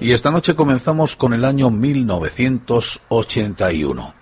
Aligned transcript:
Y 0.00 0.12
esta 0.12 0.30
noche 0.30 0.54
comenzamos 0.54 1.14
con 1.14 1.34
el 1.34 1.44
año 1.44 1.68
1981. 1.68 4.14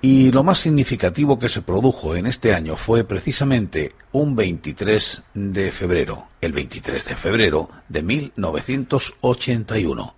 Y 0.00 0.30
lo 0.30 0.44
más 0.44 0.60
significativo 0.60 1.40
que 1.40 1.48
se 1.48 1.62
produjo 1.62 2.14
en 2.14 2.26
este 2.26 2.54
año 2.54 2.76
fue 2.76 3.02
precisamente 3.02 3.90
un 4.12 4.36
23 4.36 5.24
de 5.34 5.72
febrero, 5.72 6.28
el 6.40 6.52
23 6.52 7.04
de 7.04 7.16
febrero 7.16 7.68
de 7.88 8.02
1981. 8.02 10.14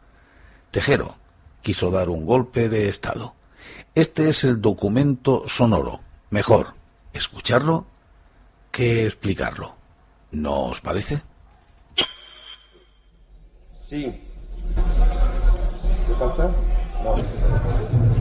Tejero 0.70 1.16
quiso 1.62 1.90
dar 1.90 2.10
un 2.10 2.26
golpe 2.26 2.68
de 2.68 2.90
Estado. 2.90 3.34
Este 3.94 4.28
es 4.28 4.44
el 4.44 4.60
documento 4.60 5.48
sonoro. 5.48 6.02
Mejor 6.28 6.74
escucharlo 7.14 7.86
que 8.70 9.06
explicarlo. 9.06 9.76
¿No 10.30 10.64
os 10.64 10.82
parece? 10.82 11.22
Sí. 13.88 14.33
No. 16.16 18.13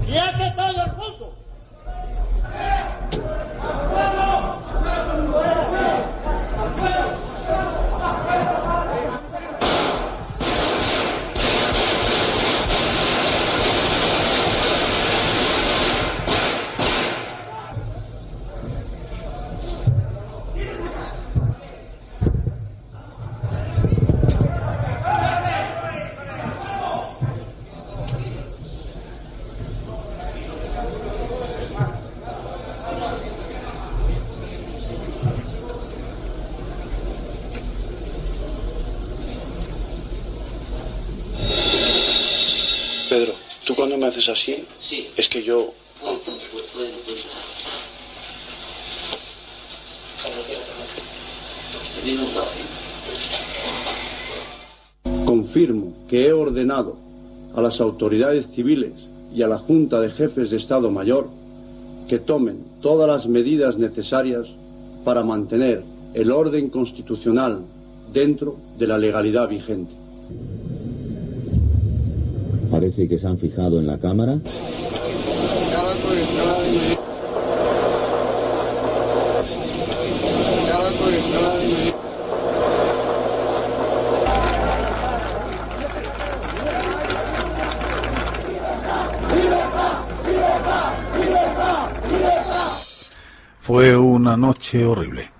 Haces 44.13 44.29
así, 44.29 44.65
Sí. 44.79 45.07
es 45.17 45.27
que 45.27 45.41
yo... 45.41 45.73
Confirmo 55.25 55.93
que 56.07 56.27
he 56.27 56.33
ordenado 56.33 56.97
a 57.55 57.61
las 57.61 57.81
autoridades 57.81 58.47
civiles 58.53 58.93
y 59.33 59.41
a 59.41 59.47
la 59.47 59.57
Junta 59.57 59.99
de 59.99 60.11
Jefes 60.11 60.49
de 60.51 60.57
Estado 60.57 60.91
Mayor 60.91 61.29
que 62.07 62.19
tomen 62.19 62.63
todas 62.81 63.07
las 63.07 63.27
medidas 63.27 63.77
necesarias 63.77 64.47
para 65.03 65.23
mantener 65.23 65.83
el 66.13 66.31
orden 66.31 66.69
constitucional 66.69 67.65
dentro 68.11 68.57
de 68.77 68.87
la 68.87 68.97
legalidad 68.97 69.47
vigente. 69.47 69.95
Parece 72.83 73.07
que 73.07 73.17
se 73.17 73.25
han 73.25 73.37
fijado 73.37 73.79
en 73.79 73.87
la 73.87 73.97
cámara. 73.97 74.37
Fue 93.61 93.95
una 93.95 94.35
noche 94.35 94.85
horrible. 94.85 95.31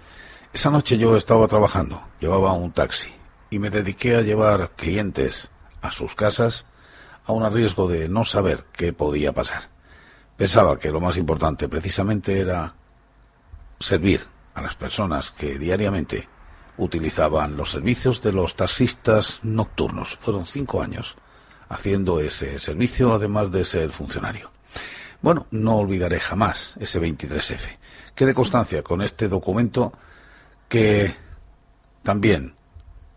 Esa 0.54 0.70
noche 0.70 0.98
yo 0.98 1.18
estaba 1.18 1.50
trabajando, 1.50 2.04
llevaba 2.22 2.54
un 2.54 2.72
taxi 2.72 3.10
y 3.50 3.60
me 3.60 3.70
dediqué 3.70 4.16
a 4.16 4.22
llevar 4.22 4.72
clientes 4.78 5.52
a 5.82 5.92
sus 5.92 6.16
casas 6.16 6.68
a 7.26 7.32
un 7.32 7.52
riesgo 7.52 7.88
de 7.88 8.10
no 8.10 8.24
saber 8.24 8.66
qué 8.74 8.94
podía 8.94 9.34
pasar. 9.34 9.70
Pensaba 10.38 10.80
que 10.80 10.92
lo 10.92 11.00
más 11.00 11.18
importante 11.18 11.70
precisamente 11.70 12.40
era 12.40 12.76
servir 13.80 14.26
a 14.54 14.62
las 14.62 14.76
personas 14.76 15.32
que 15.32 15.58
diariamente 15.58 16.28
utilizaban 16.78 17.56
los 17.56 17.72
servicios 17.72 18.22
de 18.22 18.34
los 18.34 18.56
taxistas 18.56 19.40
nocturnos. 19.44 20.16
Fueron 20.16 20.46
cinco 20.46 20.82
años 20.82 21.16
haciendo 21.70 22.20
ese 22.20 22.60
servicio, 22.60 23.14
además 23.14 23.52
de 23.52 23.66
ser 23.66 23.92
funcionario. 23.92 24.52
Bueno, 25.22 25.48
no 25.52 25.78
olvidaré 25.78 26.20
jamás 26.20 26.76
ese 26.80 27.00
23F. 27.00 27.78
Quede 28.16 28.34
constancia 28.34 28.84
con 28.84 29.02
este 29.02 29.30
documento 29.30 29.94
que 30.68 31.16
también 32.04 32.56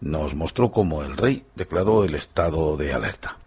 nos 0.00 0.34
mostró 0.34 0.70
cómo 0.70 1.02
el 1.02 1.16
rey 1.16 1.44
declaró 1.54 2.04
el 2.04 2.14
estado 2.14 2.76
de 2.76 2.92
alerta. 2.92 3.38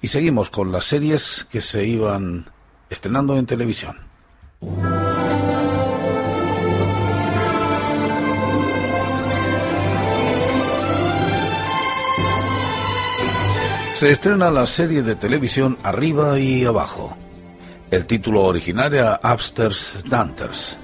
Y 0.00 0.08
seguimos 0.08 0.50
con 0.50 0.72
las 0.72 0.84
series 0.84 1.46
que 1.50 1.60
se 1.60 1.86
iban 1.86 2.50
estrenando 2.90 3.36
en 3.36 3.46
televisión. 3.46 3.96
Se 13.94 14.10
estrena 14.10 14.50
la 14.50 14.66
serie 14.66 15.02
de 15.02 15.14
televisión 15.14 15.78
Arriba 15.82 16.38
y 16.38 16.64
Abajo. 16.64 17.16
El 17.90 18.06
título 18.06 18.42
original 18.42 18.92
era 18.92 19.20
Upstairs 19.22 20.04
Danters. 20.06 20.78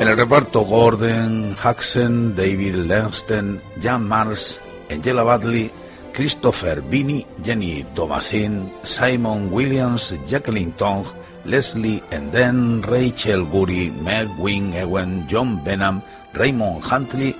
En 0.00 0.08
el 0.08 0.16
reparto 0.16 0.62
Gordon, 0.62 1.54
Jackson, 1.54 2.34
David 2.34 2.74
Langston, 2.74 3.62
Jan 3.80 4.06
Mars, 4.06 4.60
Angela 4.94 5.24
Badley, 5.24 5.70
Christopher 6.14 6.80
Bini, 6.80 7.26
Jenny 7.42 7.82
Thomasin, 7.94 8.70
Simon 8.86 9.50
Williams, 9.50 10.14
Jacqueline 10.24 10.72
Tong, 10.78 11.04
Leslie 11.44 12.00
Enden, 12.12 12.80
Rachel 12.82 13.44
Guri, 13.44 13.90
Meg 13.90 14.30
Wing 14.38 14.74
Ewen, 14.74 15.26
John 15.26 15.58
Benham, 15.64 16.00
Raymond 16.32 16.84
Huntley, 16.84 17.34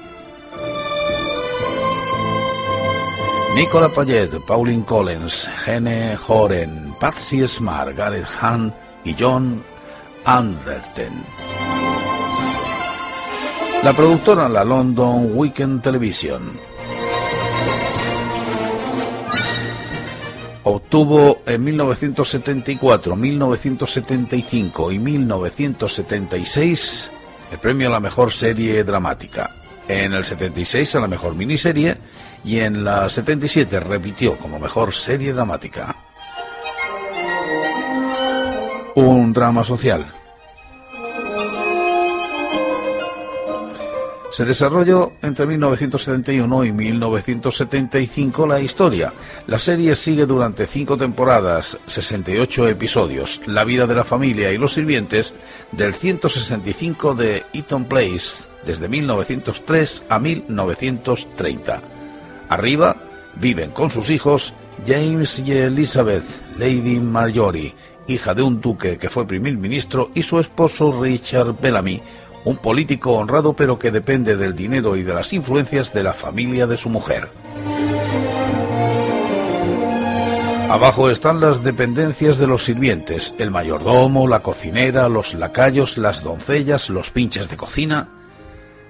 Nicola 3.55 3.89
Payet, 3.89 4.45
Pauline 4.45 4.83
Collins, 4.83 5.49
Gene 5.65 6.17
Horen, 6.17 6.93
Patsy 6.99 7.47
Smart, 7.47 7.95
Gareth 7.95 8.27
Hunt 8.43 8.75
y 9.05 9.15
John 9.15 9.63
Anderton. 10.25 11.23
La 13.85 13.93
productora 13.93 14.49
la 14.49 14.65
London 14.65 15.31
Weekend 15.39 15.83
Television. 15.83 16.74
Obtuvo 20.67 21.41
en 21.45 21.63
1974, 21.63 23.17
1975 23.17 24.93
y 24.93 24.99
1976 24.99 27.13
el 27.53 27.59
premio 27.59 27.89
a 27.89 27.93
la 27.93 28.01
mejor 28.01 28.33
serie 28.33 28.83
dramática. 28.83 29.51
En 29.87 30.15
el 30.15 30.25
76 30.25 30.97
a 30.97 31.01
la 31.01 31.07
mejor 31.07 31.35
miniserie 31.35 31.99
y 32.43 32.61
en 32.61 32.83
la 32.83 33.11
77 33.11 33.79
repitió 33.81 34.39
como 34.39 34.59
mejor 34.59 34.95
serie 34.95 35.35
dramática. 35.35 35.97
Un 38.95 39.35
drama 39.35 39.65
social. 39.65 40.24
Se 44.35 44.45
desarrolló 44.45 45.13
entre 45.23 45.47
1971 45.47 46.65
y 46.65 46.73
1975 46.73 48.49
la 48.49 48.59
historia. 48.59 49.13
La 49.47 49.61
serie 49.61 49.95
sigue 49.95 50.27
durante 50.27 50.67
cinco 50.67 50.97
temporadas, 50.97 51.79
68 51.87 52.67
episodios, 52.67 53.43
la 53.47 53.63
vida 53.63 53.87
de 53.87 53.95
la 53.95 54.03
familia 54.03 54.51
y 54.51 54.59
los 54.59 54.73
sirvientes 54.73 55.35
del 55.71 55.95
165 55.95 57.15
de 57.15 57.45
Eaton 57.53 57.85
Place 57.85 58.49
desde 58.67 58.89
1903 58.89 60.07
a 60.09 60.19
1930. 60.19 61.83
Arriba 62.49 62.97
viven 63.37 63.71
con 63.71 63.89
sus 63.89 64.11
hijos 64.11 64.53
James 64.85 65.39
y 65.47 65.53
Elizabeth, 65.53 66.25
Lady 66.59 66.99
Marjorie, 66.99 67.73
hija 68.09 68.35
de 68.35 68.43
un 68.43 68.61
duque 68.61 68.99
que 68.99 69.11
fue 69.11 69.29
primer 69.29 69.57
ministro, 69.57 70.11
y 70.13 70.25
su 70.25 70.41
esposo 70.41 71.01
Richard 71.01 71.55
Bellamy, 71.61 72.03
un 72.45 72.57
político 72.57 73.13
honrado 73.13 73.55
pero 73.55 73.79
que 73.79 73.91
depende 73.91 74.37
del 74.37 74.55
dinero 74.55 74.97
y 74.97 75.03
de 75.03 75.15
las 75.15 75.33
influencias 75.33 75.93
de 75.93 76.03
la 76.03 76.13
familia 76.13 76.67
de 76.67 76.77
su 76.77 76.91
mujer. 76.91 77.31
Abajo 80.71 81.09
están 81.09 81.41
las 81.41 81.63
dependencias 81.63 82.37
de 82.37 82.47
los 82.47 82.65
sirvientes, 82.65 83.35
el 83.39 83.51
mayordomo, 83.51 84.27
la 84.27 84.41
cocinera, 84.41 85.09
los 85.09 85.35
lacayos, 85.35 85.99
las 85.99 86.23
doncellas, 86.23 86.91
los 86.91 87.11
pinches 87.11 87.49
de 87.49 87.57
cocina. 87.57 88.09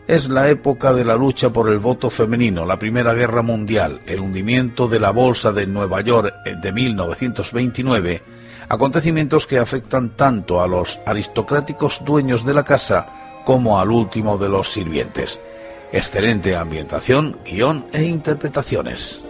Es 0.07 0.29
la 0.29 0.49
época 0.49 0.93
de 0.93 1.05
la 1.05 1.17
lucha 1.17 1.51
por 1.51 1.69
el 1.69 1.79
voto 1.79 2.11
femenino, 2.11 2.65
la 2.65 2.79
Primera 2.79 3.13
Guerra 3.13 3.43
Mundial, 3.43 4.01
el 4.07 4.21
hundimiento 4.21 4.89
de 4.89 5.01
la 5.01 5.11
Bolsa 5.11 5.53
de 5.53 5.67
Nueva 5.67 6.01
York 6.01 6.33
de 6.45 6.73
1929, 6.73 8.23
acontecimientos 8.69 9.47
que 9.47 9.59
afectan 9.59 10.11
tanto 10.11 10.63
a 10.63 10.69
los 10.69 11.01
aristocráticos 11.05 12.03
dueños 12.05 12.47
de 12.47 12.55
la 12.55 12.65
casa 12.65 13.24
como 13.45 13.79
al 13.79 13.91
último 13.91 14.39
de 14.39 14.49
los 14.49 14.73
sirvientes. 14.73 15.41
Excelente 15.93 16.57
ambientación, 16.57 17.39
guion 17.45 17.87
e 17.93 18.05
interpretaciones. 18.05 19.23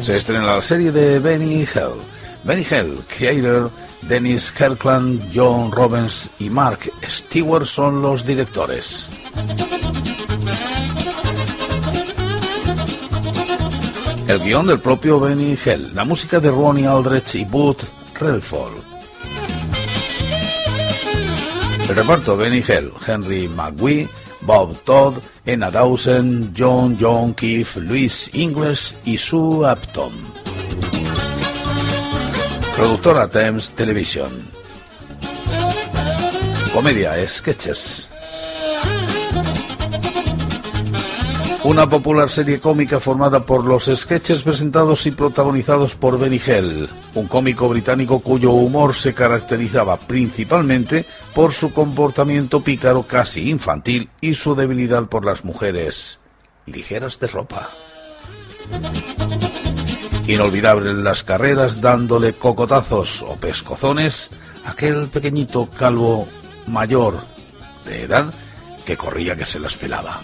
Se 0.00 0.16
estrena 0.16 0.56
la 0.56 0.62
serie 0.62 0.90
de 0.90 1.20
Benny 1.20 1.62
Hill. 1.62 2.21
Benny 2.44 2.64
Hill, 2.68 3.04
creator, 3.06 3.70
Dennis 4.02 4.50
Kirkland, 4.50 5.30
John 5.32 5.70
Robbins 5.70 6.30
y 6.40 6.50
Mark 6.50 6.90
Stewart 7.08 7.66
son 7.66 8.02
los 8.02 8.24
directores. 8.26 9.08
El 14.26 14.40
guion 14.40 14.66
del 14.66 14.80
propio 14.80 15.20
Benny 15.20 15.56
Hill, 15.64 15.94
la 15.94 16.04
música 16.04 16.40
de 16.40 16.50
Ronnie 16.50 16.86
Aldrich 16.86 17.36
y 17.36 17.44
Booth 17.44 17.84
Redford. 18.18 18.72
El 21.88 21.96
reparto 21.96 22.36
Benny 22.36 22.58
Hill, 22.66 22.92
Henry 23.06 23.46
McGwee, 23.48 24.08
Bob 24.40 24.76
Todd, 24.84 25.18
Enna 25.44 25.70
Dawson, 25.70 26.52
John 26.56 26.96
John 26.98 27.34
Keefe, 27.34 27.80
Louis 27.80 28.30
Ingles 28.32 28.96
y 29.04 29.16
Sue 29.18 29.70
Upton. 29.70 30.12
Productora 32.76 33.28
Thames 33.28 33.70
Television. 33.70 34.30
Comedia, 36.72 37.28
sketches. 37.28 38.08
Una 41.64 41.88
popular 41.88 42.28
serie 42.28 42.58
cómica 42.58 42.98
formada 42.98 43.46
por 43.46 43.64
los 43.64 43.84
sketches 43.94 44.42
presentados 44.42 45.06
y 45.06 45.12
protagonizados 45.12 45.94
por 45.94 46.18
Benny 46.18 46.40
Hill, 46.44 46.88
un 47.14 47.28
cómico 47.28 47.68
británico 47.68 48.20
cuyo 48.20 48.50
humor 48.50 48.94
se 48.94 49.14
caracterizaba 49.14 49.96
principalmente 49.96 51.04
por 51.34 51.52
su 51.52 51.72
comportamiento 51.72 52.64
pícaro 52.64 53.04
casi 53.04 53.50
infantil 53.50 54.10
y 54.20 54.34
su 54.34 54.56
debilidad 54.56 55.08
por 55.08 55.24
las 55.24 55.44
mujeres 55.44 56.18
ligeras 56.66 57.20
de 57.20 57.26
ropa. 57.28 57.70
Inolvidable 60.26 60.90
en 60.90 61.04
las 61.04 61.22
carreras 61.22 61.80
dándole 61.80 62.32
cocotazos 62.34 63.22
o 63.22 63.36
pescozones 63.36 64.30
a 64.64 64.70
aquel 64.70 65.08
pequeñito 65.08 65.68
calvo 65.70 66.28
mayor 66.66 67.24
de 67.84 68.02
edad 68.02 68.32
que 68.84 68.96
corría 68.96 69.36
que 69.36 69.44
se 69.44 69.58
las 69.58 69.74
pelaba. 69.74 70.20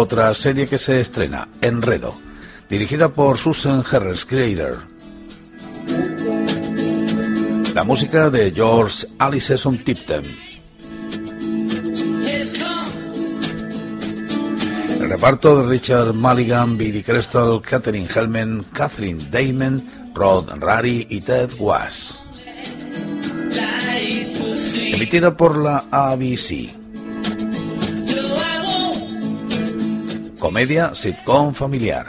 Otra 0.00 0.32
serie 0.32 0.68
que 0.68 0.78
se 0.78 1.00
estrena, 1.00 1.48
Enredo, 1.60 2.16
dirigida 2.68 3.08
por 3.08 3.36
Susan 3.36 3.82
Harris 3.90 4.24
Creator. 4.24 4.78
La 7.74 7.82
música 7.82 8.30
de 8.30 8.52
George 8.52 9.08
Alison 9.18 9.76
Tipton. 9.78 10.24
El 15.00 15.08
reparto 15.08 15.62
de 15.62 15.68
Richard 15.68 16.14
Mulligan, 16.14 16.78
Billy 16.78 17.02
Crystal, 17.02 17.60
Catherine 17.60 18.06
Hellman, 18.08 18.66
Catherine 18.72 19.24
Damon, 19.32 20.12
Rod 20.14 20.48
Rari 20.60 21.08
y 21.10 21.20
Ted 21.22 21.54
Was. 21.58 22.22
Emitida 24.94 25.36
por 25.36 25.58
la 25.58 25.86
ABC. 25.90 26.77
Comedia 30.38 30.94
sitcom 30.94 31.52
familiar. 31.52 32.06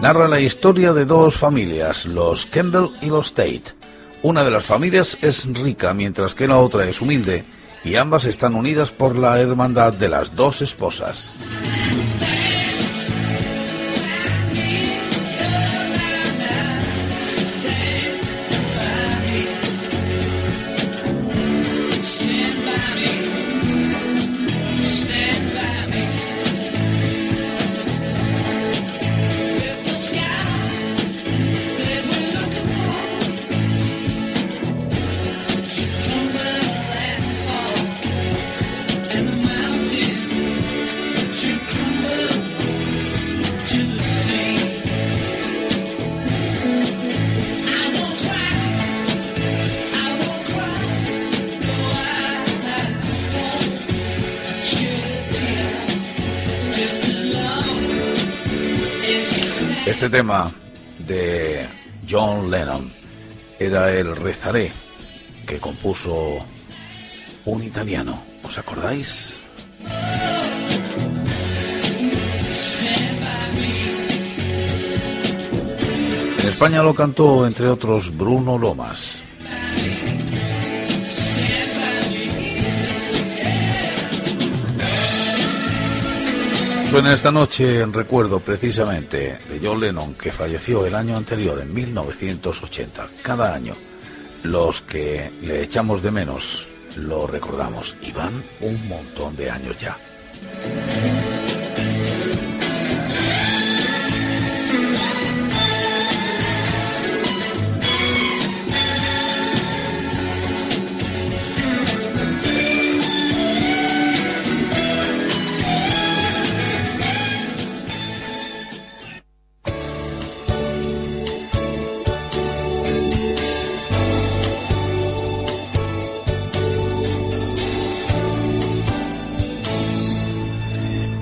Narra 0.00 0.28
la 0.28 0.40
historia 0.40 0.94
de 0.94 1.04
dos 1.04 1.36
familias, 1.36 2.06
los 2.06 2.46
Campbell 2.46 2.88
y 3.02 3.10
los 3.10 3.34
Tate. 3.34 3.74
Una 4.22 4.42
de 4.42 4.50
las 4.50 4.64
familias 4.64 5.18
es 5.20 5.44
rica 5.46 5.92
mientras 5.92 6.34
que 6.34 6.48
la 6.48 6.58
otra 6.58 6.86
es 6.86 7.02
humilde 7.02 7.44
y 7.84 7.96
ambas 7.96 8.24
están 8.24 8.54
unidas 8.54 8.92
por 8.92 9.14
la 9.14 9.38
hermandad 9.38 9.92
de 9.92 10.08
las 10.08 10.34
dos 10.34 10.62
esposas. 10.62 11.34
Este 59.90 60.08
tema 60.08 60.48
de 61.00 61.66
John 62.08 62.48
Lennon 62.48 62.92
era 63.58 63.90
el 63.90 64.14
Rezaré 64.14 64.70
que 65.44 65.58
compuso 65.58 66.46
un 67.44 67.62
italiano. 67.64 68.22
¿Os 68.44 68.56
acordáis? 68.56 69.40
En 76.38 76.48
España 76.48 76.84
lo 76.84 76.94
cantó, 76.94 77.44
entre 77.44 77.66
otros, 77.66 78.16
Bruno 78.16 78.56
Lomas. 78.58 79.24
Suena 86.90 87.14
esta 87.14 87.30
noche 87.30 87.82
en 87.82 87.92
recuerdo 87.92 88.40
precisamente 88.40 89.38
de 89.48 89.60
John 89.62 89.78
Lennon, 89.78 90.14
que 90.14 90.32
falleció 90.32 90.84
el 90.84 90.96
año 90.96 91.16
anterior, 91.16 91.60
en 91.60 91.72
1980. 91.72 93.06
Cada 93.22 93.54
año, 93.54 93.76
los 94.42 94.80
que 94.80 95.30
le 95.40 95.62
echamos 95.62 96.02
de 96.02 96.10
menos 96.10 96.68
lo 96.96 97.28
recordamos 97.28 97.96
y 98.02 98.10
van 98.10 98.42
un 98.60 98.88
montón 98.88 99.36
de 99.36 99.52
años 99.52 99.76
ya. 99.76 99.96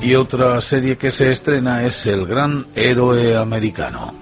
Y 0.09 0.15
otra 0.15 0.59
serie 0.62 0.97
que 0.97 1.12
se 1.12 1.31
estrena 1.31 1.85
es 1.85 2.07
El 2.07 2.25
Gran 2.25 2.65
Héroe 2.75 3.37
Americano. 3.37 4.15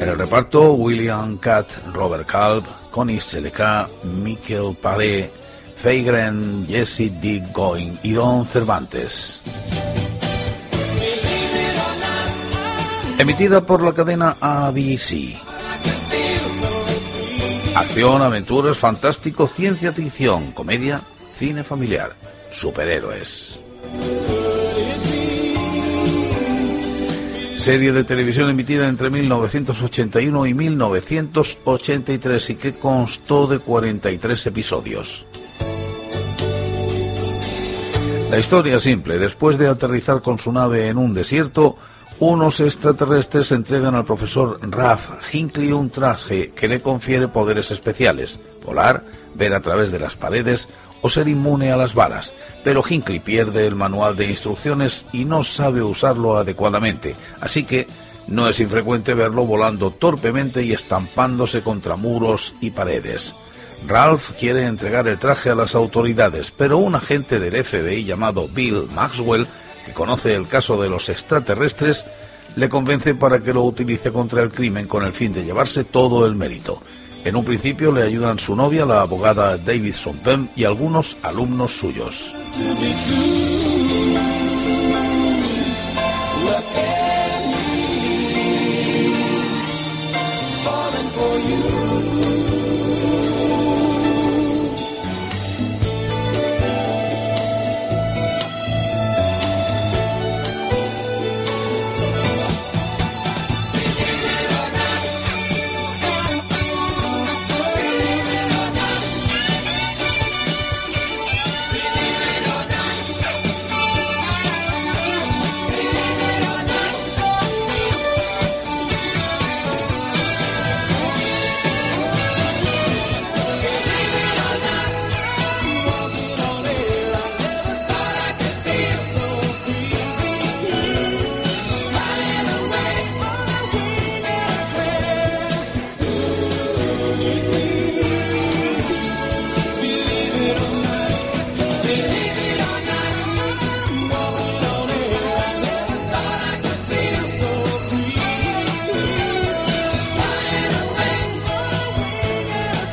En 0.00 0.08
el 0.08 0.18
reparto, 0.18 0.72
William 0.72 1.36
Catt, 1.36 1.70
Robert 1.94 2.26
Kalb, 2.26 2.64
Connie 2.90 3.20
Seleka, 3.20 3.88
Michael 4.24 4.76
Paré, 4.82 5.30
Feigren, 5.76 6.66
Jesse 6.66 7.12
D. 7.20 7.44
Going 7.52 7.92
y 8.02 8.10
Don 8.10 8.44
Cervantes. 8.44 9.40
Emitida 13.20 13.64
por 13.64 13.84
la 13.84 13.92
cadena 13.92 14.36
ABC. 14.40 15.36
Acción, 17.76 18.22
aventuras, 18.22 18.76
fantástico, 18.76 19.46
ciencia 19.46 19.92
ficción, 19.92 20.50
comedia, 20.50 21.02
cine 21.38 21.62
familiar, 21.62 22.16
superhéroes. 22.50 23.60
Serie 27.56 27.92
de 27.92 28.02
televisión 28.02 28.50
emitida 28.50 28.88
entre 28.88 29.08
1981 29.08 30.46
y 30.46 30.54
1983 30.54 32.50
y 32.50 32.54
que 32.56 32.72
constó 32.72 33.46
de 33.46 33.60
43 33.60 34.46
episodios. 34.48 35.26
La 38.32 38.38
historia 38.40 38.80
simple. 38.80 39.20
Después 39.20 39.58
de 39.58 39.68
aterrizar 39.68 40.20
con 40.22 40.40
su 40.40 40.50
nave 40.50 40.88
en 40.88 40.98
un 40.98 41.14
desierto, 41.14 41.76
unos 42.18 42.58
extraterrestres 42.58 43.52
entregan 43.52 43.94
al 43.94 44.04
profesor 44.04 44.58
Ralph 44.60 45.32
Hinckley 45.32 45.70
un 45.70 45.90
traje 45.90 46.50
que 46.50 46.66
le 46.66 46.80
confiere 46.80 47.28
poderes 47.28 47.70
especiales, 47.70 48.40
volar, 48.66 49.04
ver 49.34 49.54
a 49.54 49.62
través 49.62 49.92
de 49.92 50.00
las 50.00 50.16
paredes 50.16 50.68
o 51.02 51.08
ser 51.08 51.28
inmune 51.28 51.72
a 51.72 51.76
las 51.76 51.94
balas, 51.94 52.34
pero 52.64 52.82
Hinckley 52.88 53.20
pierde 53.20 53.66
el 53.66 53.74
manual 53.74 54.16
de 54.16 54.30
instrucciones 54.30 55.06
y 55.12 55.24
no 55.24 55.44
sabe 55.44 55.82
usarlo 55.82 56.36
adecuadamente, 56.36 57.14
así 57.40 57.64
que 57.64 57.86
no 58.26 58.48
es 58.48 58.60
infrecuente 58.60 59.14
verlo 59.14 59.44
volando 59.44 59.90
torpemente 59.90 60.62
y 60.62 60.72
estampándose 60.72 61.62
contra 61.62 61.96
muros 61.96 62.54
y 62.60 62.70
paredes. 62.70 63.34
Ralph 63.86 64.32
quiere 64.38 64.66
entregar 64.66 65.06
el 65.08 65.18
traje 65.18 65.50
a 65.50 65.54
las 65.54 65.74
autoridades, 65.74 66.50
pero 66.50 66.78
un 66.78 66.94
agente 66.94 67.38
del 67.38 67.64
FBI 67.64 68.04
llamado 68.04 68.48
Bill 68.48 68.88
Maxwell, 68.94 69.46
que 69.86 69.92
conoce 69.92 70.34
el 70.34 70.48
caso 70.48 70.80
de 70.80 70.88
los 70.88 71.08
extraterrestres, 71.08 72.04
le 72.56 72.68
convence 72.68 73.14
para 73.14 73.38
que 73.40 73.54
lo 73.54 73.62
utilice 73.62 74.12
contra 74.12 74.42
el 74.42 74.50
crimen 74.50 74.86
con 74.86 75.04
el 75.04 75.12
fin 75.12 75.32
de 75.32 75.44
llevarse 75.44 75.84
todo 75.84 76.26
el 76.26 76.34
mérito. 76.34 76.82
En 77.24 77.36
un 77.36 77.44
principio 77.44 77.92
le 77.92 78.02
ayudan 78.02 78.38
su 78.38 78.54
novia, 78.54 78.86
la 78.86 79.02
abogada 79.02 79.56
Davidson 79.58 80.16
Pem, 80.18 80.48
y 80.56 80.64
algunos 80.64 81.16
alumnos 81.22 81.72
suyos. 81.72 82.34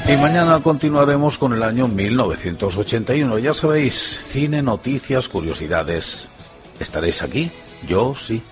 Y 0.07 0.17
mañana 0.17 0.59
continuaremos 0.61 1.39
con 1.39 1.53
el 1.53 1.63
año 1.63 1.87
1981. 1.87 3.39
Ya 3.39 3.55
sabéis, 3.55 4.21
cine, 4.23 4.61
noticias, 4.61 5.27
curiosidades. 5.27 6.29
¿Estaréis 6.79 7.23
aquí? 7.23 7.49
Yo 7.87 8.13
sí. 8.13 8.43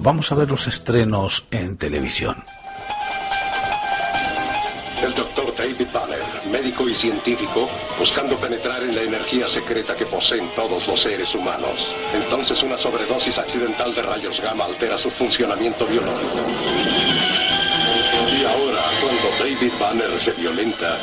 Vamos 0.00 0.32
a 0.32 0.34
ver 0.36 0.48
los 0.48 0.66
estrenos 0.66 1.46
en 1.50 1.76
televisión. 1.76 2.36
Médico 6.46 6.88
y 6.88 6.94
científico, 6.94 7.68
buscando 7.98 8.38
penetrar 8.38 8.82
en 8.82 8.94
la 8.94 9.02
energía 9.02 9.48
secreta 9.48 9.94
que 9.96 10.06
poseen 10.06 10.50
todos 10.54 10.86
los 10.86 11.02
seres 11.02 11.34
humanos. 11.34 11.78
Entonces 12.12 12.62
una 12.62 12.78
sobredosis 12.78 13.36
accidental 13.36 13.94
de 13.94 14.02
rayos 14.02 14.40
gamma 14.40 14.64
altera 14.64 14.98
su 14.98 15.10
funcionamiento 15.12 15.86
biológico. 15.86 16.40
Y 18.38 18.44
ahora, 18.44 18.82
cuando 19.00 19.30
David 19.38 19.72
Banner 19.78 20.20
se 20.20 20.32
violenta, 20.32 20.98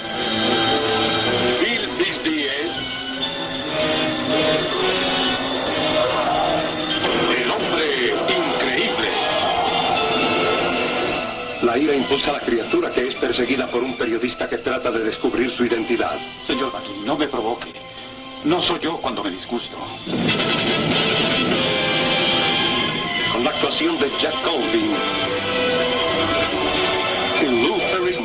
La 11.74 11.80
ira 11.80 11.96
impulsa 11.96 12.30
a 12.30 12.34
la 12.34 12.42
criatura 12.42 12.94
que 12.94 13.08
es 13.08 13.16
perseguida 13.16 13.68
por 13.72 13.82
un 13.82 13.98
periodista 13.98 14.48
que 14.48 14.60
trata 14.60 14.92
de 14.92 15.06
descubrir 15.06 15.50
su 15.58 15.66
identidad. 15.66 16.20
Señor 16.46 16.72
Buckley, 16.72 17.00
no 17.04 17.18
me 17.18 17.28
provoque. 17.28 17.74
No 18.46 18.62
soy 18.62 18.80
yo 18.80 19.02
cuando 19.02 19.24
me 19.24 19.32
disgusto. 19.32 19.76
Con 23.32 23.44
la 23.44 23.50
actuación 23.50 23.98
de 23.98 24.08
Jack 24.22 24.36
Golding. 24.46 24.98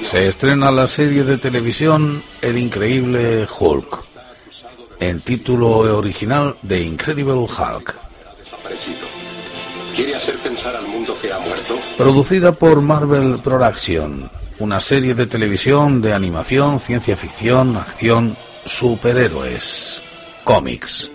Se 0.05 0.29
estrena 0.29 0.71
la 0.71 0.87
serie 0.87 1.25
de 1.25 1.39
televisión 1.39 2.23
El 2.43 2.59
Increíble 2.59 3.47
Hulk, 3.59 4.05
en 5.01 5.23
título 5.23 5.79
original 5.97 6.57
The 6.67 6.83
Incredible 6.83 7.47
Hulk. 7.47 8.09
Quiere 9.99 10.15
hacer 10.15 10.41
pensar 10.45 10.77
al 10.77 10.87
mundo 10.87 11.13
que 11.21 11.33
ha 11.33 11.41
muerto. 11.41 11.75
Producida 11.97 12.53
por 12.53 12.81
Marvel 12.81 13.41
Production, 13.43 14.31
una 14.61 14.79
serie 14.79 15.13
de 15.13 15.27
televisión 15.27 16.01
de 16.01 16.15
animación, 16.15 16.79
ciencia 16.79 17.17
ficción, 17.17 17.77
acción, 17.77 18.39
superhéroes, 18.65 20.01
cómics. 20.45 21.11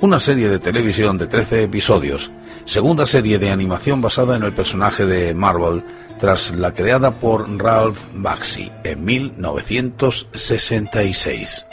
Una 0.00 0.18
serie 0.20 0.48
de 0.48 0.58
televisión 0.58 1.18
de 1.18 1.26
13 1.26 1.64
episodios, 1.64 2.32
segunda 2.64 3.04
serie 3.04 3.38
de 3.38 3.50
animación 3.50 4.00
basada 4.00 4.36
en 4.36 4.44
el 4.44 4.54
personaje 4.54 5.04
de 5.04 5.34
Marvel, 5.34 5.84
tras 6.18 6.50
la 6.52 6.72
creada 6.72 7.18
por 7.18 7.46
Ralph 7.62 7.98
Bakshi 8.14 8.72
en 8.84 9.04
1966. 9.04 11.66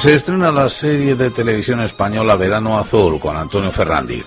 Se 0.00 0.14
estrena 0.14 0.50
la 0.50 0.70
serie 0.70 1.14
de 1.14 1.28
televisión 1.28 1.80
española 1.80 2.34
Verano 2.34 2.78
Azul 2.78 3.20
con 3.20 3.36
Antonio 3.36 3.70
Fernández, 3.70 4.24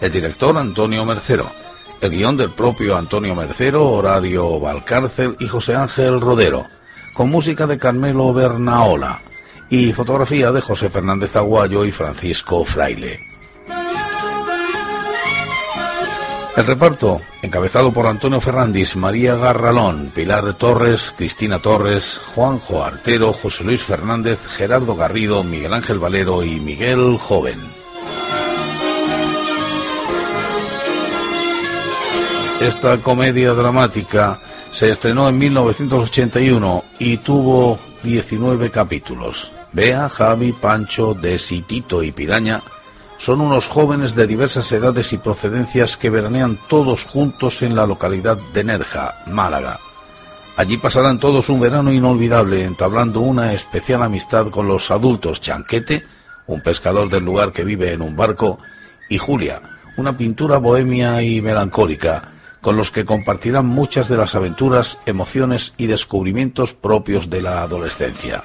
el 0.00 0.10
director 0.10 0.56
Antonio 0.56 1.04
Mercero, 1.04 1.52
el 2.00 2.10
guion 2.10 2.38
del 2.38 2.52
propio 2.52 2.96
Antonio 2.96 3.34
Mercero, 3.34 3.86
Horario 3.86 4.58
Valcárcel 4.58 5.36
y 5.38 5.46
José 5.46 5.74
Ángel 5.74 6.22
Rodero, 6.22 6.66
con 7.12 7.28
música 7.28 7.66
de 7.66 7.76
Carmelo 7.76 8.32
Bernaola 8.32 9.20
y 9.68 9.92
fotografía 9.92 10.52
de 10.52 10.62
José 10.62 10.88
Fernández 10.88 11.36
Aguayo 11.36 11.84
y 11.84 11.92
Francisco 11.92 12.64
Fraile. 12.64 13.29
El 16.56 16.66
reparto, 16.66 17.20
encabezado 17.42 17.92
por 17.92 18.06
Antonio 18.06 18.40
Ferrandis, 18.40 18.96
María 18.96 19.36
Garralón, 19.36 20.10
Pilar 20.12 20.52
Torres, 20.54 21.14
Cristina 21.16 21.60
Torres, 21.60 22.20
Juanjo 22.34 22.84
Artero, 22.84 23.32
José 23.32 23.62
Luis 23.62 23.82
Fernández, 23.82 24.44
Gerardo 24.46 24.96
Garrido, 24.96 25.44
Miguel 25.44 25.72
Ángel 25.72 26.00
Valero 26.00 26.42
y 26.42 26.58
Miguel 26.58 27.16
Joven. 27.18 27.60
Esta 32.60 33.00
comedia 33.00 33.54
dramática 33.54 34.40
se 34.72 34.90
estrenó 34.90 35.28
en 35.28 35.38
1981 35.38 36.84
y 36.98 37.16
tuvo 37.18 37.78
19 38.02 38.70
capítulos. 38.70 39.52
Bea, 39.72 40.08
Javi, 40.08 40.52
Pancho, 40.52 41.14
Desi, 41.14 41.62
Tito 41.62 42.02
y 42.02 42.10
Piraña 42.10 42.60
son 43.20 43.42
unos 43.42 43.68
jóvenes 43.68 44.14
de 44.14 44.26
diversas 44.26 44.72
edades 44.72 45.12
y 45.12 45.18
procedencias 45.18 45.98
que 45.98 46.08
veranean 46.08 46.58
todos 46.68 47.04
juntos 47.04 47.60
en 47.60 47.76
la 47.76 47.86
localidad 47.86 48.38
de 48.54 48.64
Nerja, 48.64 49.22
Málaga. 49.26 49.78
Allí 50.56 50.78
pasarán 50.78 51.20
todos 51.20 51.50
un 51.50 51.60
verano 51.60 51.92
inolvidable, 51.92 52.64
entablando 52.64 53.20
una 53.20 53.52
especial 53.52 54.02
amistad 54.02 54.48
con 54.48 54.66
los 54.66 54.90
adultos 54.90 55.42
Chanquete, 55.42 56.02
un 56.46 56.62
pescador 56.62 57.10
del 57.10 57.22
lugar 57.22 57.52
que 57.52 57.62
vive 57.62 57.92
en 57.92 58.00
un 58.00 58.16
barco, 58.16 58.58
y 59.10 59.18
Julia, 59.18 59.60
una 59.98 60.16
pintura 60.16 60.56
bohemia 60.56 61.22
y 61.22 61.42
melancólica, 61.42 62.32
con 62.62 62.78
los 62.78 62.90
que 62.90 63.04
compartirán 63.04 63.66
muchas 63.66 64.08
de 64.08 64.16
las 64.16 64.34
aventuras, 64.34 64.98
emociones 65.04 65.74
y 65.76 65.88
descubrimientos 65.88 66.72
propios 66.72 67.28
de 67.28 67.42
la 67.42 67.60
adolescencia. 67.60 68.42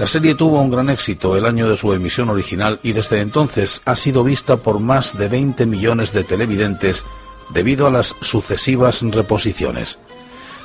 La 0.00 0.06
serie 0.06 0.34
tuvo 0.34 0.62
un 0.62 0.70
gran 0.70 0.88
éxito 0.88 1.36
el 1.36 1.44
año 1.44 1.68
de 1.68 1.76
su 1.76 1.92
emisión 1.92 2.30
original 2.30 2.80
y 2.82 2.92
desde 2.92 3.20
entonces 3.20 3.82
ha 3.84 3.96
sido 3.96 4.24
vista 4.24 4.56
por 4.56 4.80
más 4.80 5.18
de 5.18 5.28
20 5.28 5.66
millones 5.66 6.14
de 6.14 6.24
televidentes 6.24 7.04
debido 7.50 7.86
a 7.86 7.90
las 7.90 8.16
sucesivas 8.22 9.02
reposiciones. 9.02 9.98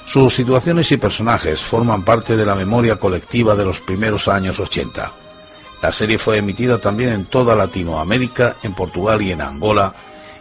Sus 0.06 0.34
situaciones 0.34 0.90
y 0.94 0.96
personajes 0.96 1.60
forman 1.60 2.06
parte 2.06 2.38
de 2.38 2.46
la 2.46 2.56
memoria 2.56 2.96
colectiva 2.96 3.58
de 3.58 3.66
los 3.66 3.82
primeros 3.82 4.30
años 4.30 4.62
80. 4.62 5.12
La 5.82 5.92
serie 5.92 6.18
fue 6.18 6.38
emitida 6.38 6.80
también 6.80 7.10
en 7.10 7.26
toda 7.26 7.56
Latinoamérica, 7.56 8.56
en 8.64 8.74
Portugal 8.74 9.22
y 9.22 9.34
en 9.34 9.42
Angola, 9.42 9.96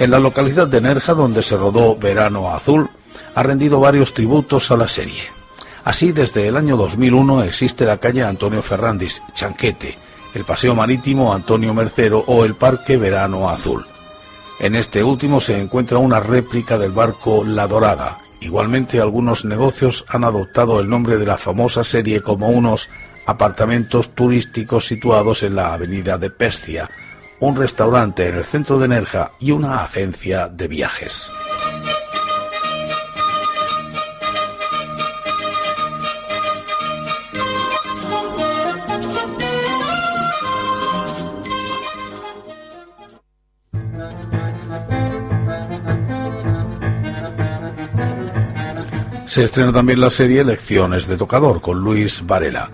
En 0.00 0.10
la 0.10 0.18
localidad 0.18 0.66
de 0.66 0.80
Nerja, 0.80 1.14
donde 1.14 1.44
se 1.44 1.56
rodó 1.56 1.94
Verano 1.96 2.52
Azul, 2.52 2.90
ha 3.34 3.42
rendido 3.44 3.78
varios 3.78 4.12
tributos 4.12 4.72
a 4.72 4.76
la 4.76 4.88
serie. 4.88 5.43
Así, 5.84 6.12
desde 6.12 6.48
el 6.48 6.56
año 6.56 6.78
2001 6.78 7.42
existe 7.42 7.84
la 7.84 7.98
calle 7.98 8.24
Antonio 8.24 8.62
Ferrandis, 8.62 9.22
Chanquete, 9.34 9.98
el 10.32 10.44
Paseo 10.46 10.74
Marítimo 10.74 11.34
Antonio 11.34 11.74
Mercero 11.74 12.24
o 12.26 12.46
el 12.46 12.54
Parque 12.54 12.96
Verano 12.96 13.50
Azul. 13.50 13.86
En 14.60 14.76
este 14.76 15.04
último 15.04 15.42
se 15.42 15.60
encuentra 15.60 15.98
una 15.98 16.20
réplica 16.20 16.78
del 16.78 16.92
barco 16.92 17.44
La 17.44 17.66
Dorada. 17.66 18.18
Igualmente 18.40 18.98
algunos 18.98 19.44
negocios 19.44 20.06
han 20.08 20.24
adoptado 20.24 20.80
el 20.80 20.88
nombre 20.88 21.18
de 21.18 21.26
la 21.26 21.36
famosa 21.36 21.84
serie 21.84 22.22
como 22.22 22.48
unos 22.48 22.88
apartamentos 23.26 24.14
turísticos 24.14 24.86
situados 24.86 25.42
en 25.42 25.54
la 25.54 25.74
avenida 25.74 26.16
de 26.16 26.30
Pescia, 26.30 26.90
un 27.40 27.56
restaurante 27.56 28.26
en 28.28 28.36
el 28.36 28.44
centro 28.44 28.78
de 28.78 28.88
Nerja 28.88 29.32
y 29.38 29.50
una 29.50 29.82
agencia 29.84 30.48
de 30.48 30.66
viajes. 30.66 31.30
Se 49.34 49.42
estrena 49.42 49.72
también 49.72 50.00
la 50.00 50.10
serie 50.10 50.44
Lecciones 50.44 51.08
de 51.08 51.16
Tocador 51.16 51.60
con 51.60 51.80
Luis 51.80 52.24
Varela. 52.24 52.70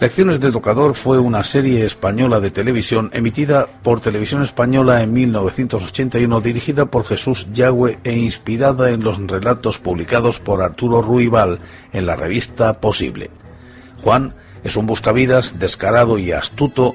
Lecciones 0.00 0.40
de 0.40 0.50
Tocador 0.50 0.94
fue 0.94 1.18
una 1.18 1.44
serie 1.44 1.84
española 1.84 2.40
de 2.40 2.50
televisión 2.50 3.10
emitida 3.12 3.66
por 3.82 4.00
Televisión 4.00 4.42
Española 4.42 5.02
en 5.02 5.12
1981 5.12 6.40
dirigida 6.40 6.86
por 6.86 7.04
Jesús 7.04 7.48
Yagüe 7.52 7.98
e 8.02 8.14
inspirada 8.14 8.88
en 8.92 9.04
los 9.04 9.18
relatos 9.18 9.78
publicados 9.78 10.40
por 10.40 10.62
Arturo 10.62 11.02
Ruibal 11.02 11.60
en 11.92 12.06
la 12.06 12.16
revista 12.16 12.80
Posible. 12.80 13.30
Juan 14.02 14.34
es 14.64 14.76
un 14.76 14.86
buscavidas 14.86 15.58
descarado 15.58 16.18
y 16.18 16.32
astuto 16.32 16.94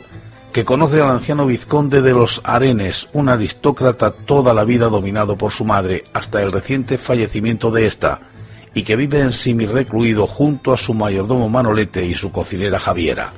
que 0.51 0.65
conoce 0.65 0.99
al 0.99 1.11
anciano 1.11 1.45
vizconde 1.45 2.01
de 2.01 2.13
los 2.13 2.41
Arenes, 2.43 3.07
un 3.13 3.29
aristócrata 3.29 4.09
toda 4.09 4.55
la 4.55 4.63
vida 4.63 4.89
dominado 4.89 5.37
por 5.37 5.51
su 5.51 5.63
madre 5.63 6.05
hasta 6.11 6.41
el 6.41 6.51
reciente 6.51 6.97
fallecimiento 6.97 7.69
de 7.69 7.85
ésta, 7.85 8.31
y 8.75 8.83
que 8.83 8.95
vive 8.95 9.21
en 9.21 9.33
simi 9.33 9.65
recluido 9.65 10.27
junto 10.27 10.73
a 10.73 10.77
su 10.77 10.93
mayordomo 10.93 11.49
Manolete 11.49 12.05
y 12.05 12.13
su 12.13 12.31
cocinera 12.31 12.77
Javiera. 12.77 13.33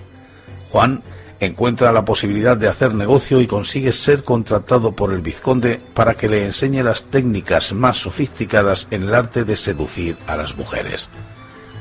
Juan 0.72 1.04
encuentra 1.40 1.92
la 1.92 2.04
posibilidad 2.04 2.58
de 2.58 2.68
hacer 2.68 2.96
negocio 2.96 3.40
y 3.40 3.48
consigue 3.48 3.94
ser 3.94 4.24
contratado 4.24 4.96
por 4.96 5.14
el 5.14 5.22
vizconde 5.22 5.80
para 5.94 6.16
que 6.16 6.28
le 6.28 6.44
enseñe 6.44 6.84
las 6.84 7.04
técnicas 7.04 7.72
más 7.72 8.00
sofisticadas 8.00 8.88
en 8.90 9.04
el 9.04 9.14
arte 9.14 9.46
de 9.46 9.56
seducir 9.56 10.18
a 10.26 10.36
las 10.36 10.58
mujeres. 10.58 11.10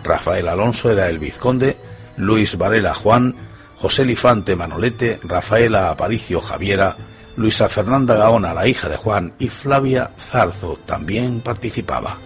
Rafael 0.05 0.49
Alonso 0.49 0.90
era 0.90 1.09
el 1.09 1.19
vizconde, 1.19 1.79
Luis 2.19 2.59
Varela 2.59 2.95
Juan, 2.95 3.35
José 3.77 4.05
Lifante 4.05 4.55
Manolete, 4.55 5.19
Rafaela 5.23 5.90
Aparicio 5.90 6.42
Javiera, 6.42 6.97
Luisa 7.37 7.71
Fernanda 7.71 8.16
Gaona, 8.16 8.53
la 8.53 8.69
hija 8.69 8.88
de 8.88 8.97
Juan, 8.97 9.35
y 9.38 9.49
Flavia 9.49 10.12
Zarzo 10.19 10.79
también 10.85 11.40
participaba. 11.40 12.19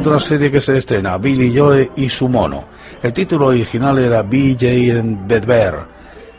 Otra 0.00 0.18
serie 0.18 0.50
que 0.50 0.62
se 0.62 0.78
estrena, 0.78 1.18
Billy 1.18 1.54
Joe 1.54 1.90
y 1.94 2.08
su 2.08 2.26
mono. 2.26 2.64
El 3.02 3.12
título 3.12 3.48
original 3.48 3.98
era 3.98 4.22
BJ 4.22 4.98
and 4.98 5.28
Bedbear. 5.28 5.86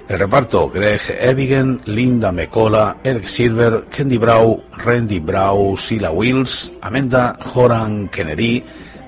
El 0.08 0.18
reparto, 0.18 0.68
Greg 0.72 1.00
Evigan, 1.22 1.80
Linda 1.86 2.32
McColla, 2.32 2.98
Eric 3.04 3.28
Silver, 3.28 3.86
Candy 3.96 4.18
Brown, 4.18 4.62
Randy 4.84 5.20
Brown, 5.20 5.76
Sheila 5.76 6.10
Wills, 6.10 6.74
Amanda 6.82 7.38
Horan 7.54 8.08
Kennedy, 8.08 8.64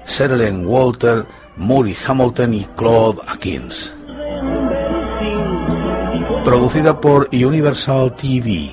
Serlene 0.05 0.63
Walter, 0.67 1.25
Murray 1.57 1.95
Hamilton 2.07 2.53
y 2.53 2.65
Claude 2.75 3.21
Akins. 3.25 3.91
Producida 6.45 7.01
por 7.01 7.27
Universal 7.31 8.15
TV. 8.15 8.69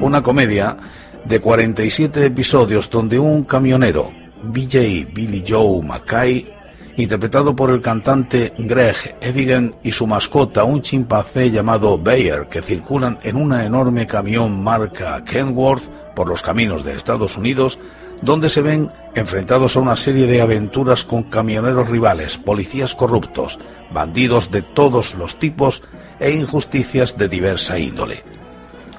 Una 0.00 0.22
comedia 0.22 0.76
de 1.24 1.40
47 1.40 2.24
episodios 2.26 2.90
donde 2.90 3.18
un 3.18 3.44
camionero, 3.44 4.10
BJ 4.42 5.06
Billy 5.12 5.44
Joe 5.46 5.82
Mackay, 5.82 6.50
interpretado 6.96 7.54
por 7.54 7.70
el 7.70 7.80
cantante 7.80 8.52
Greg 8.58 9.16
Evigan 9.20 9.74
y 9.82 9.92
su 9.92 10.06
mascota, 10.06 10.64
un 10.64 10.82
chimpancé 10.82 11.50
llamado 11.50 11.98
Bayer, 11.98 12.46
que 12.48 12.62
circulan 12.62 13.18
en 13.22 13.36
una 13.36 13.64
enorme 13.64 14.06
camión 14.06 14.62
marca 14.62 15.24
Kenworth 15.24 15.88
por 16.14 16.28
los 16.28 16.42
caminos 16.42 16.84
de 16.84 16.94
Estados 16.94 17.36
Unidos, 17.36 17.78
donde 18.22 18.50
se 18.50 18.62
ven 18.62 18.90
enfrentados 19.14 19.76
a 19.76 19.80
una 19.80 19.96
serie 19.96 20.26
de 20.26 20.42
aventuras 20.42 21.04
con 21.04 21.22
camioneros 21.22 21.88
rivales, 21.88 22.36
policías 22.36 22.94
corruptos, 22.94 23.58
bandidos 23.92 24.50
de 24.50 24.62
todos 24.62 25.14
los 25.14 25.38
tipos 25.38 25.82
e 26.18 26.32
injusticias 26.32 27.16
de 27.16 27.28
diversa 27.28 27.78
índole. 27.78 28.39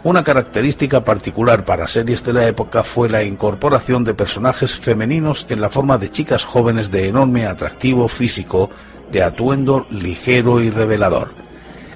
Una 0.04 0.24
característica 0.24 1.06
particular 1.06 1.64
para 1.64 1.88
series 1.88 2.24
de 2.24 2.34
la 2.34 2.48
época 2.48 2.84
fue 2.84 3.08
la 3.08 3.24
incorporación 3.24 4.04
de 4.04 4.16
personajes 4.16 4.76
femeninos 4.76 5.46
en 5.50 5.62
la 5.62 5.70
forma 5.70 6.00
de 6.00 6.10
chicas 6.10 6.44
jóvenes 6.44 6.90
de 6.90 7.08
enorme 7.08 7.46
atractivo 7.46 8.08
físico, 8.08 8.72
de 9.12 9.22
atuendo 9.22 9.86
ligero 9.92 10.60
y 10.60 10.72
revelador. 10.72 11.36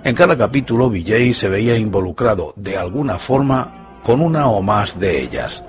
En 0.03 0.13
cada 0.13 0.37
capítulo, 0.37 0.91
Vijay 0.91 1.33
se 1.33 1.49
veía 1.49 1.79
involucrado, 1.79 2.53
de 2.57 2.77
alguna 2.77 3.17
forma, 3.17 3.99
con 4.03 4.21
una 4.21 4.49
o 4.49 4.61
más 4.61 4.99
de 4.99 5.23
ellas. 5.23 5.63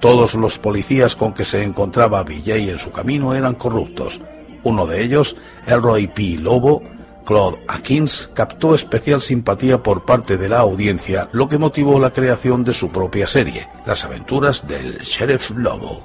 Todos 0.00 0.34
los 0.34 0.58
policías 0.58 1.16
con 1.16 1.32
que 1.32 1.46
se 1.46 1.62
encontraba 1.62 2.22
Vijay 2.24 2.68
en 2.68 2.78
su 2.78 2.92
camino 2.92 3.34
eran 3.34 3.54
corruptos. 3.54 4.20
Uno 4.64 4.84
de 4.86 5.02
ellos, 5.02 5.34
Elroy 5.66 6.08
P. 6.08 6.36
Lobo, 6.36 6.82
Claude 7.24 7.58
Akins 7.68 8.30
captó 8.34 8.74
especial 8.74 9.20
simpatía 9.20 9.82
por 9.82 10.04
parte 10.04 10.36
de 10.36 10.48
la 10.48 10.58
audiencia, 10.58 11.28
lo 11.32 11.48
que 11.48 11.58
motivó 11.58 11.98
la 11.98 12.12
creación 12.12 12.64
de 12.64 12.74
su 12.74 12.90
propia 12.90 13.26
serie, 13.26 13.68
Las 13.86 14.04
aventuras 14.04 14.66
del 14.66 14.98
Sheriff 14.98 15.50
Lobo. 15.50 16.04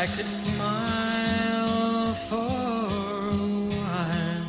I 0.00 0.06
could 0.06 0.30
smile 0.30 2.06
for 2.30 2.36
a 2.36 3.48
while. 3.76 4.46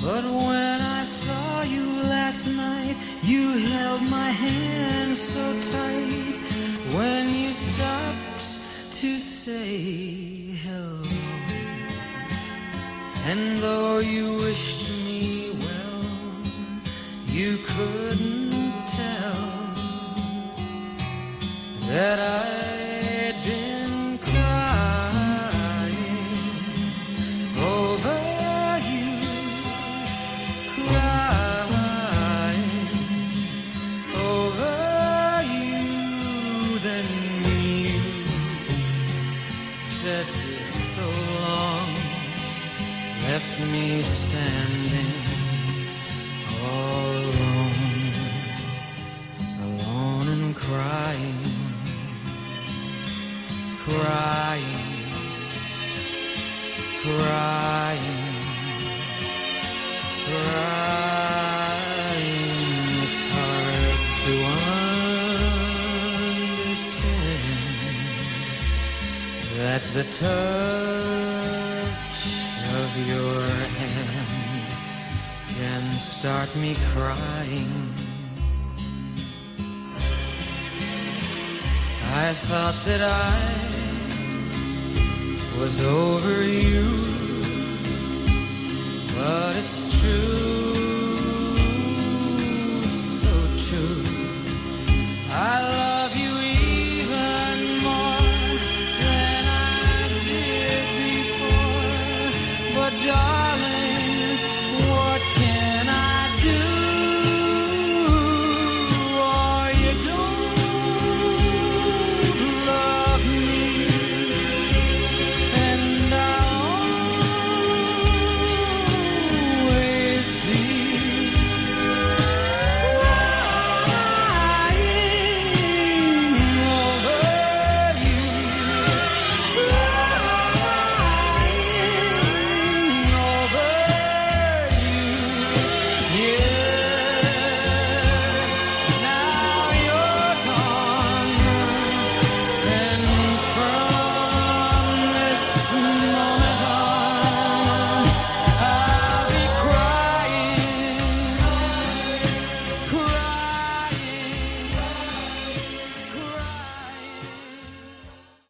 But 0.00 0.24
when 0.24 0.80
I 0.80 1.04
saw 1.04 1.60
you 1.60 1.84
last 2.16 2.46
night, 2.46 2.96
you 3.22 3.58
held 3.68 4.00
my 4.08 4.30
hand 4.30 5.14
so 5.14 5.44
tight. 5.72 6.36
When 6.96 7.28
you 7.28 7.52
stopped 7.52 8.46
to 8.92 9.18
say 9.18 9.76
hello. 10.64 11.02
And 13.26 13.58
though 13.58 13.98
you 13.98 14.33
the 69.94 70.02
touch 70.02 70.24
of 72.82 72.90
your 73.06 73.42
hand 73.78 74.68
can 75.56 75.88
start 76.00 76.52
me 76.56 76.74
crying. 76.92 77.94
I 82.02 82.34
thought 82.34 82.74
that 82.84 83.02
I 83.02 83.38
was 85.60 85.80
over 85.80 86.42
you, 86.42 86.90
but 89.14 89.54
it's 89.54 90.00
true. 90.00 90.53
darling. 103.14 103.73